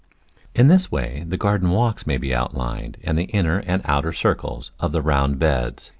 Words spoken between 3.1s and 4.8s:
the inner and outer circles